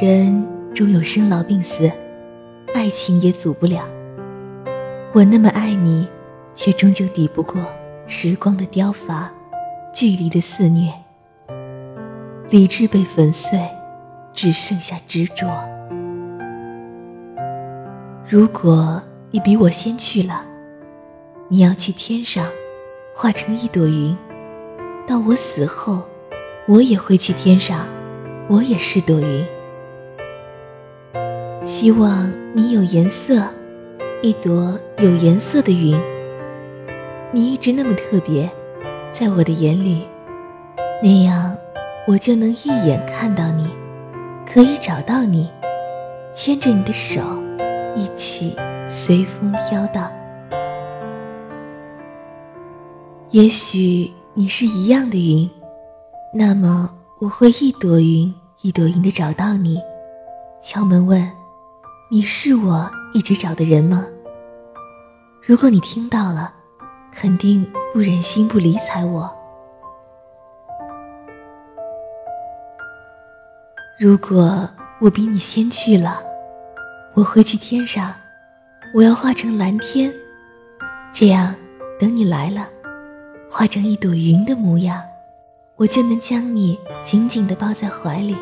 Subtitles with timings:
[0.00, 0.44] 人
[0.74, 1.90] 终有生老病死，
[2.72, 3.84] 爱情也阻不了。
[5.12, 6.08] 我那么爱你，
[6.54, 7.62] 却终究抵不过
[8.06, 9.30] 时光的雕伐，
[9.92, 10.90] 距离的肆虐。
[12.48, 13.60] 理智被粉碎，
[14.32, 15.46] 只剩下执着。
[18.26, 20.42] 如果你比我先去了，
[21.48, 22.46] 你要去天上，
[23.14, 24.16] 化成一朵云。
[25.06, 26.02] 到我死后，
[26.66, 27.86] 我也会去天上，
[28.48, 29.46] 我也是朵云。
[31.72, 33.42] 希望你有颜色。
[34.20, 35.98] 一朵有颜色的云，
[37.32, 38.48] 你一直那么特别，
[39.10, 40.06] 在我的眼里，
[41.02, 41.56] 那样
[42.06, 43.66] 我就能一眼看到你，
[44.46, 45.48] 可以找到你，
[46.34, 47.22] 牵着你的手，
[47.96, 48.54] 一起
[48.86, 50.12] 随风飘荡。
[53.30, 55.50] 也许你是一样的云，
[56.34, 59.80] 那么我会一朵云一朵云的找到你，
[60.60, 61.28] 敲门问：
[62.14, 64.06] 你是我一直找的人吗？
[65.40, 66.52] 如果你听到了，
[67.10, 69.34] 肯定不忍心不理睬我。
[73.98, 74.68] 如果
[75.00, 76.22] 我比你先去了，
[77.14, 78.14] 我会去天上，
[78.92, 80.12] 我要化成蓝天，
[81.14, 81.54] 这样
[81.98, 82.68] 等你来了，
[83.50, 85.02] 化成一朵云的模样，
[85.76, 88.36] 我就能将你紧紧的抱在怀里。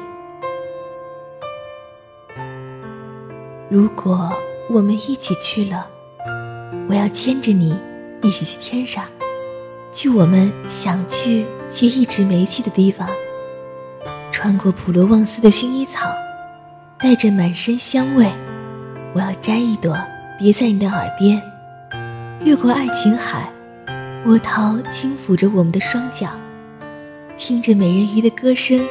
[3.71, 4.29] 如果
[4.69, 5.89] 我们一起去了。
[6.89, 7.73] 我要牵着你，
[8.21, 9.05] 一起去天上，
[9.93, 13.09] 去我们想去却一直没去的地方。
[14.33, 16.13] 穿过普罗旺斯的薰衣草，
[16.99, 18.29] 带着满身香味，
[19.13, 19.97] 我要摘一朵
[20.37, 21.41] 别在你的耳边。
[22.45, 23.53] 越过爱琴海，
[24.25, 26.29] 波涛轻抚着我们的双脚，
[27.37, 28.85] 听着美人鱼的歌声，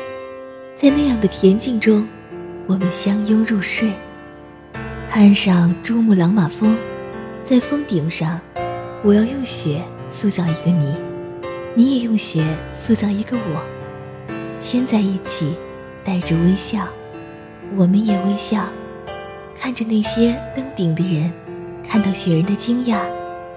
[0.74, 2.08] 在那样的恬静中，
[2.66, 3.92] 我们相拥入睡。
[5.12, 6.78] 岸上珠穆朗玛峰。
[7.44, 8.40] 在峰顶上，
[9.04, 10.96] 我要用雪塑造一个你，
[11.74, 13.60] 你也用雪塑造一个我，
[14.62, 15.56] 牵在一起，
[16.04, 16.88] 带着微笑，
[17.76, 18.64] 我们也微笑，
[19.60, 21.34] 看着那些登顶的人，
[21.84, 23.00] 看到雪人的惊讶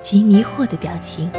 [0.00, 1.30] 及迷惑的表情。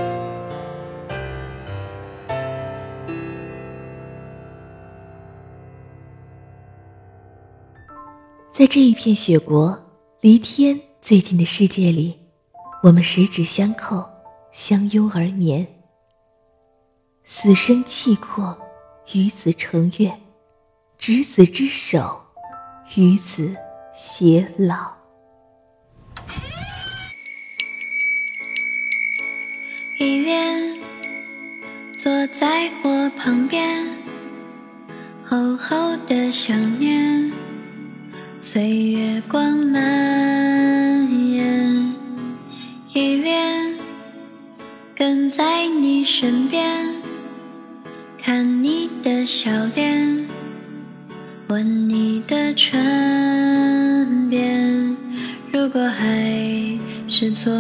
[8.52, 9.83] 在这一片雪国，
[10.24, 12.18] 离天最近的世界里。
[12.82, 14.10] 我们十指相扣，
[14.54, 15.68] 相拥而眠。
[17.26, 18.58] 死生契阔，
[19.14, 20.10] 与子成悦，
[20.98, 22.22] 执子之手，
[22.96, 23.54] 与子
[23.94, 24.94] 偕老。
[30.00, 30.78] 依恋
[32.02, 33.86] 坐在我旁边，
[35.26, 35.76] 厚厚
[36.08, 37.30] 的想念，
[38.42, 39.93] 随月光满
[45.96, 46.66] 你身边，
[48.18, 50.28] 看你的笑脸，
[51.50, 54.98] 吻你的唇边。
[55.52, 57.54] 如果还是做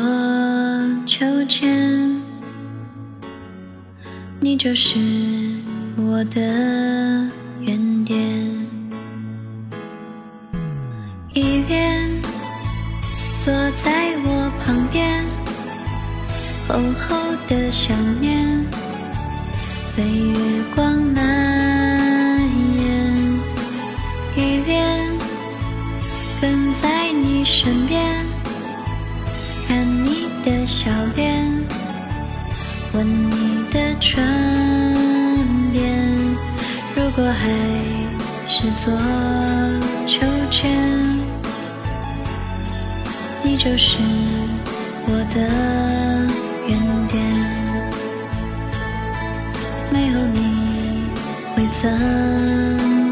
[1.05, 2.19] 秋千，
[4.39, 4.97] 你就是
[5.95, 7.29] 我的
[7.61, 8.42] 原点。
[16.67, 17.15] 厚厚
[17.47, 18.65] 的想念，
[19.93, 21.21] 随月光蔓
[22.75, 22.81] 延。
[24.35, 24.83] 依恋，
[26.41, 28.01] 跟在你身边，
[29.67, 31.63] 看你的笑脸，
[32.93, 34.23] 吻你的唇
[35.71, 35.83] 边。
[36.95, 37.49] 如果还
[38.47, 38.91] 是做
[40.07, 40.71] 秋千，
[43.43, 43.97] 你就是
[45.05, 46.12] 我的。
[49.93, 50.39] 没有你
[51.55, 51.87] 会怎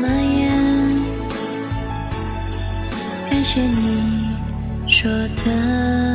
[0.01, 0.07] 么
[0.41, 0.49] 样？
[3.29, 4.35] 感谢你
[4.87, 5.09] 说
[5.45, 6.10] 的。